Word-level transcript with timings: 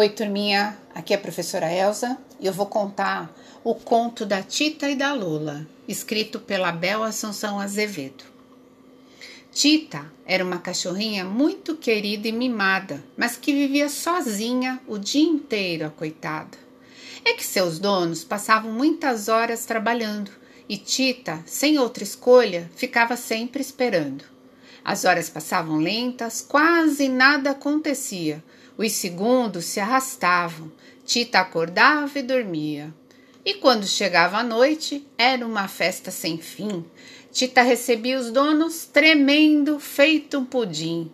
Oi, 0.00 0.10
turminha. 0.10 0.78
Aqui 0.94 1.12
é 1.12 1.16
a 1.16 1.20
professora 1.20 1.72
Elsa 1.72 2.16
e 2.38 2.46
eu 2.46 2.52
vou 2.52 2.66
contar 2.66 3.34
o 3.64 3.74
conto 3.74 4.24
da 4.24 4.40
Tita 4.40 4.88
e 4.88 4.94
da 4.94 5.12
Lula, 5.12 5.66
escrito 5.88 6.38
pela 6.38 6.70
Bel 6.70 7.02
Assunção 7.02 7.58
Azevedo. 7.58 8.22
Tita 9.50 10.06
era 10.24 10.44
uma 10.44 10.58
cachorrinha 10.58 11.24
muito 11.24 11.74
querida 11.74 12.28
e 12.28 12.32
mimada, 12.32 13.02
mas 13.16 13.36
que 13.36 13.52
vivia 13.52 13.88
sozinha 13.88 14.80
o 14.86 14.98
dia 14.98 15.28
inteiro, 15.28 15.86
a 15.86 15.90
coitada. 15.90 16.56
É 17.24 17.32
que 17.32 17.44
seus 17.44 17.80
donos 17.80 18.22
passavam 18.22 18.70
muitas 18.70 19.26
horas 19.26 19.66
trabalhando 19.66 20.30
e 20.68 20.76
Tita, 20.76 21.42
sem 21.44 21.76
outra 21.76 22.04
escolha, 22.04 22.70
ficava 22.76 23.16
sempre 23.16 23.60
esperando. 23.60 24.22
As 24.84 25.04
horas 25.04 25.28
passavam 25.28 25.78
lentas, 25.78 26.40
quase 26.40 27.08
nada 27.08 27.50
acontecia 27.50 28.44
os 28.78 28.92
segundos 28.92 29.64
se 29.64 29.80
arrastavam, 29.80 30.70
Tita 31.04 31.40
acordava 31.40 32.18
e 32.18 32.22
dormia. 32.22 32.94
E 33.44 33.54
quando 33.54 33.86
chegava 33.86 34.38
a 34.38 34.42
noite, 34.42 35.04
era 35.16 35.44
uma 35.44 35.66
festa 35.66 36.10
sem 36.10 36.38
fim. 36.38 36.84
Tita 37.32 37.62
recebia 37.62 38.18
os 38.18 38.30
donos 38.30 38.84
tremendo, 38.84 39.80
feito 39.80 40.38
um 40.38 40.44
pudim. 40.44 41.10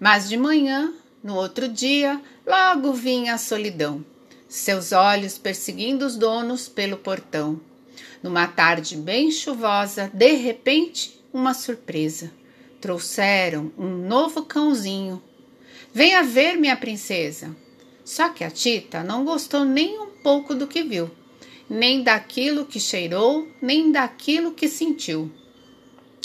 Mas 0.00 0.28
de 0.28 0.36
manhã, 0.36 0.92
no 1.22 1.34
outro 1.34 1.68
dia, 1.68 2.20
logo 2.46 2.92
vinha 2.92 3.34
a 3.34 3.38
solidão, 3.38 4.04
seus 4.48 4.90
olhos 4.92 5.38
perseguindo 5.38 6.04
os 6.04 6.16
donos 6.16 6.68
pelo 6.68 6.96
portão. 6.96 7.60
Numa 8.22 8.46
tarde 8.46 8.96
bem 8.96 9.30
chuvosa, 9.30 10.10
de 10.12 10.32
repente, 10.32 11.20
uma 11.32 11.54
surpresa. 11.54 12.32
Trouxeram 12.80 13.70
um 13.76 13.88
novo 13.88 14.44
cãozinho, 14.44 15.22
Venha 15.96 16.22
ver, 16.22 16.58
minha 16.58 16.76
princesa. 16.76 17.56
Só 18.04 18.28
que 18.28 18.44
a 18.44 18.50
Tita 18.50 19.02
não 19.02 19.24
gostou 19.24 19.64
nem 19.64 19.98
um 19.98 20.08
pouco 20.08 20.54
do 20.54 20.66
que 20.66 20.82
viu, 20.82 21.10
nem 21.70 22.02
daquilo 22.02 22.66
que 22.66 22.78
cheirou, 22.78 23.48
nem 23.62 23.90
daquilo 23.90 24.52
que 24.52 24.68
sentiu. 24.68 25.32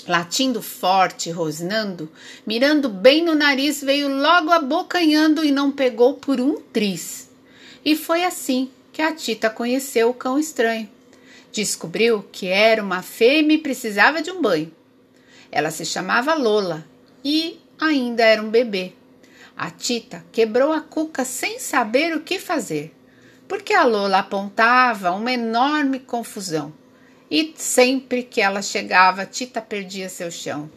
Latindo 0.06 0.62
forte, 0.62 1.32
rosnando, 1.32 2.12
mirando 2.46 2.90
bem 2.90 3.24
no 3.24 3.34
nariz, 3.34 3.82
veio 3.82 4.10
logo 4.10 4.52
abocanhando 4.52 5.42
e 5.42 5.52
não 5.52 5.72
pegou 5.72 6.16
por 6.16 6.42
um 6.42 6.60
tris. 6.60 7.30
E 7.86 7.96
foi 7.96 8.26
assim 8.26 8.70
que 8.92 9.02
a 9.02 9.16
Tita 9.16 9.50
conheceu 9.50 10.10
o 10.10 10.14
cão 10.14 10.38
estranho. 10.38 10.90
Descobriu 11.50 12.26
que 12.30 12.48
era 12.48 12.84
uma 12.84 13.02
fêmea 13.02 13.56
e 13.56 13.62
precisava 13.62 14.22
de 14.22 14.32
um 14.32 14.42
banho. 14.42 14.70
Ela 15.50 15.72
se 15.72 15.86
chamava 15.86 16.34
Lola 16.34 16.86
e 17.24 17.58
ainda 17.80 18.26
era 18.26 18.44
um 18.44 18.50
bebê. 18.50 18.96
A 19.64 19.70
Tita 19.70 20.26
quebrou 20.32 20.74
a 20.74 20.82
cuca 20.82 21.24
sem 21.24 21.60
saber 21.60 22.16
o 22.16 22.22
que 22.22 22.40
fazer, 22.40 22.92
porque 23.48 23.76
a 23.76 23.84
Lola 23.84 24.18
apontava 24.18 25.12
uma 25.12 25.32
enorme 25.32 26.00
confusão. 26.00 26.74
E 27.30 27.54
sempre 27.56 28.24
que 28.24 28.42
ela 28.42 28.64
chegava, 28.64 29.24
Tita 29.24 29.62
perdia 29.62 30.10
seu 30.10 30.32
chão. 30.32 30.68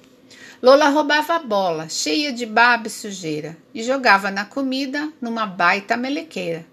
Lola 0.63 0.91
roubava 0.91 1.37
a 1.37 1.39
bola, 1.39 1.89
cheia 1.89 2.31
de 2.31 2.45
baba 2.45 2.89
e 2.89 2.91
sujeira, 2.91 3.57
e 3.73 3.83
jogava 3.83 4.31
na 4.31 4.45
comida 4.45 5.11
numa 5.19 5.47
baita 5.47 5.97
melequeira. 5.97 6.67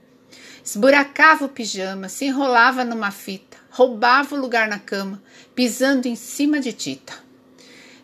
Esburacava 0.65 1.45
o 1.45 1.49
pijama, 1.49 2.09
se 2.09 2.25
enrolava 2.25 2.83
numa 2.83 3.11
fita, 3.11 3.55
roubava 3.69 4.35
o 4.35 4.37
lugar 4.37 4.67
na 4.67 4.79
cama, 4.79 5.23
pisando 5.55 6.09
em 6.09 6.17
cima 6.17 6.59
de 6.59 6.73
Tita. 6.73 7.30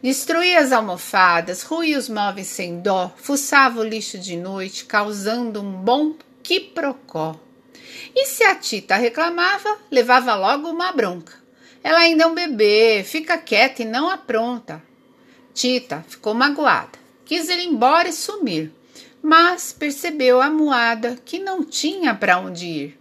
Destruía 0.02 0.60
as 0.60 0.72
almofadas, 0.72 1.64
ruía 1.64 1.98
os 1.98 2.08
móveis 2.08 2.48
sem 2.48 2.80
dó, 2.80 3.12
fuçava 3.18 3.80
o 3.80 3.84
lixo 3.84 4.20
de 4.20 4.38
noite, 4.38 4.86
causando 4.86 5.60
um 5.60 5.72
bom 5.72 6.14
quiprocó. 6.44 7.40
E 8.16 8.28
se 8.28 8.44
a 8.44 8.54
Tita 8.54 8.96
reclamava, 8.96 9.78
levava 9.90 10.36
logo 10.36 10.70
uma 10.70 10.92
bronca. 10.92 11.34
Ela 11.84 12.00
ainda 12.00 12.26
é 12.26 12.28
um 12.28 12.36
bebê, 12.36 13.04
fica 13.04 13.38
quieta 13.38 13.82
e 13.82 13.86
não 13.86 14.10
apronta. 14.10 14.84
Tita 15.54 16.06
ficou 16.08 16.36
magoada, 16.36 17.00
quis 17.26 17.50
ir 17.50 17.60
embora 17.60 18.08
e 18.08 18.14
sumir, 18.14 18.72
mas 19.22 19.74
percebeu 19.74 20.40
amuada 20.40 21.18
que 21.26 21.40
não 21.40 21.64
tinha 21.64 22.14
para 22.14 22.38
onde 22.38 22.68
ir. 22.68 23.00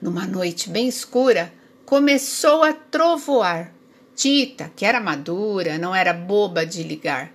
Numa 0.00 0.24
noite 0.24 0.70
bem 0.70 0.86
escura, 0.86 1.52
começou 1.84 2.62
a 2.62 2.72
trovoar. 2.72 3.73
Tita, 4.14 4.70
que 4.76 4.84
era 4.84 5.00
madura, 5.00 5.76
não 5.78 5.94
era 5.94 6.12
boba 6.12 6.64
de 6.64 6.82
ligar. 6.82 7.32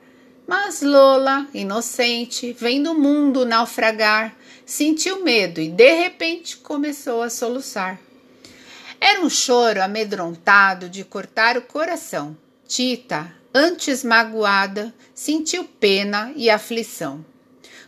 Mas 0.48 0.82
Lola, 0.82 1.48
inocente, 1.54 2.56
vendo 2.60 2.92
o 2.92 3.00
mundo 3.00 3.46
naufragar, 3.46 4.36
sentiu 4.66 5.24
medo 5.24 5.62
e 5.62 5.70
de 5.70 5.94
repente 5.94 6.58
começou 6.58 7.22
a 7.22 7.30
soluçar. 7.30 8.00
Era 9.00 9.22
um 9.22 9.30
choro 9.30 9.82
amedrontado 9.82 10.90
de 10.90 11.04
cortar 11.04 11.58
o 11.58 11.62
coração. 11.62 12.36
Tita, 12.68 13.32
antes 13.54 14.04
magoada, 14.04 14.94
sentiu 15.14 15.64
pena 15.64 16.32
e 16.36 16.50
aflição. 16.50 17.24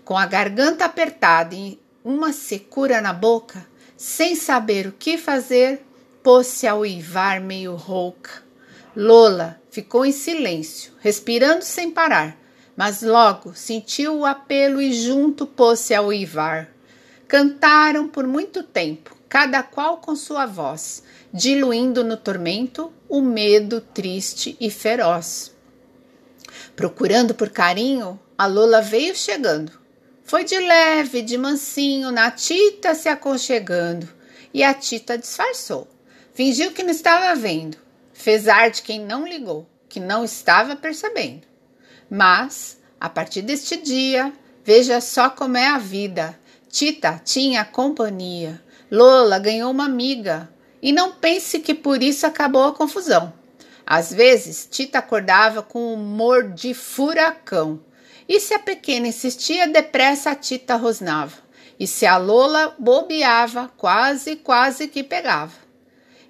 Com 0.05 0.17
a 0.17 0.25
garganta 0.25 0.85
apertada 0.85 1.55
e 1.55 1.79
uma 2.03 2.31
secura 2.31 3.01
na 3.01 3.13
boca, 3.13 3.65
sem 3.97 4.35
saber 4.35 4.87
o 4.87 4.91
que 4.91 5.17
fazer, 5.17 5.85
pôs-se 6.23 6.67
a 6.67 6.75
uivar 6.75 7.41
meio 7.41 7.75
rouca. 7.75 8.50
Lola 8.95 9.57
ficou 9.69 10.05
em 10.05 10.11
silêncio, 10.11 10.91
respirando 10.99 11.63
sem 11.63 11.89
parar, 11.91 12.37
mas 12.75 13.01
logo 13.01 13.53
sentiu 13.55 14.17
o 14.17 14.25
apelo 14.25 14.81
e 14.81 14.91
junto 14.91 15.47
pôs-se 15.47 15.93
a 15.93 16.01
uivar. 16.01 16.69
Cantaram 17.25 18.09
por 18.09 18.27
muito 18.27 18.63
tempo, 18.63 19.15
cada 19.29 19.63
qual 19.63 19.99
com 19.99 20.13
sua 20.13 20.45
voz, 20.45 21.03
diluindo 21.33 22.03
no 22.03 22.17
tormento 22.17 22.91
o 23.07 23.21
medo 23.21 23.79
triste 23.79 24.57
e 24.59 24.69
feroz. 24.69 25.55
Procurando 26.75 27.33
por 27.33 27.49
carinho, 27.49 28.19
a 28.37 28.45
Lola 28.45 28.81
veio 28.81 29.15
chegando. 29.15 29.71
Foi 30.21 30.43
de 30.43 30.57
leve, 30.57 31.21
de 31.21 31.37
mansinho, 31.37 32.11
na 32.11 32.29
Tita 32.29 32.93
se 32.93 33.07
aconchegando, 33.07 34.09
e 34.53 34.65
a 34.65 34.73
Tita 34.73 35.17
disfarçou. 35.17 35.87
Fingiu 36.33 36.71
que 36.71 36.83
não 36.83 36.91
estava 36.91 37.33
vendo 37.35 37.77
Fez 38.21 38.47
ar 38.47 38.69
de 38.69 38.83
quem 38.83 38.99
não 38.99 39.27
ligou, 39.27 39.67
que 39.89 39.99
não 39.99 40.23
estava 40.23 40.75
percebendo. 40.75 41.41
Mas, 42.07 42.77
a 42.99 43.09
partir 43.09 43.41
deste 43.41 43.75
dia, 43.77 44.31
veja 44.63 45.01
só 45.01 45.27
como 45.27 45.57
é 45.57 45.65
a 45.65 45.79
vida. 45.79 46.37
Tita 46.69 47.19
tinha 47.25 47.65
companhia. 47.65 48.61
Lola 48.91 49.39
ganhou 49.39 49.71
uma 49.71 49.85
amiga. 49.85 50.47
E 50.83 50.91
não 50.91 51.13
pense 51.13 51.61
que 51.61 51.73
por 51.73 52.03
isso 52.03 52.27
acabou 52.27 52.65
a 52.65 52.75
confusão. 52.75 53.33
Às 53.83 54.13
vezes, 54.13 54.67
Tita 54.69 54.99
acordava 54.99 55.63
com 55.63 55.91
humor 55.91 56.53
de 56.53 56.75
furacão. 56.75 57.79
E 58.29 58.39
se 58.39 58.53
a 58.53 58.59
pequena 58.59 59.07
insistia, 59.07 59.67
depressa 59.67 60.29
a 60.29 60.35
Tita 60.35 60.75
rosnava. 60.75 61.39
E 61.79 61.87
se 61.87 62.05
a 62.05 62.17
Lola 62.17 62.75
bobeava, 62.77 63.71
quase, 63.75 64.35
quase 64.35 64.87
que 64.87 65.01
pegava. 65.01 65.60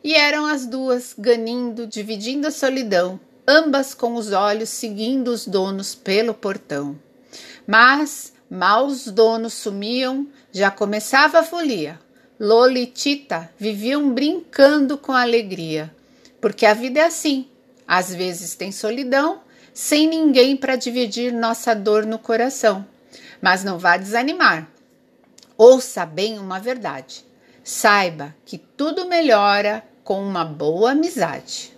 E 0.03 0.15
eram 0.15 0.47
as 0.47 0.65
duas, 0.65 1.13
ganindo, 1.17 1.85
dividindo 1.85 2.47
a 2.47 2.51
solidão, 2.51 3.19
ambas 3.47 3.93
com 3.93 4.15
os 4.15 4.31
olhos 4.31 4.69
seguindo 4.69 5.27
os 5.27 5.47
donos 5.47 5.93
pelo 5.93 6.33
portão. 6.33 6.97
Mas, 7.67 8.33
mal 8.49 8.87
os 8.87 9.05
donos 9.05 9.53
sumiam, 9.53 10.27
já 10.51 10.71
começava 10.71 11.39
a 11.39 11.43
folia. 11.43 11.99
Lola 12.39 12.79
e 12.79 12.87
Tita 12.87 13.51
viviam 13.59 14.11
brincando 14.11 14.97
com 14.97 15.11
alegria, 15.11 15.93
porque 16.39 16.65
a 16.65 16.73
vida 16.73 16.99
é 16.99 17.05
assim. 17.05 17.47
Às 17.87 18.13
vezes 18.13 18.55
tem 18.55 18.71
solidão, 18.71 19.41
sem 19.71 20.07
ninguém 20.07 20.57
para 20.57 20.75
dividir 20.75 21.31
nossa 21.31 21.75
dor 21.75 22.05
no 22.05 22.17
coração. 22.17 22.83
Mas 23.39 23.63
não 23.63 23.77
vá 23.77 23.97
desanimar. 23.97 24.67
Ouça 25.55 26.05
bem 26.05 26.39
uma 26.39 26.59
verdade. 26.59 27.23
Saiba 27.63 28.35
que 28.43 28.57
tudo 28.57 29.07
melhora 29.07 29.83
com 30.03 30.21
uma 30.21 30.43
boa 30.43 30.91
amizade. 30.91 31.73